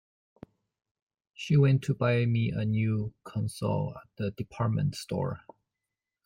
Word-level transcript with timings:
She 1.35 1.55
went 1.57 1.83
to 1.83 1.93
buy 1.93 2.25
me 2.25 2.49
a 2.49 2.65
new 2.65 3.13
console 3.23 3.97
at 3.97 4.09
the 4.15 4.31
department 4.31 4.95
store. 4.95 5.41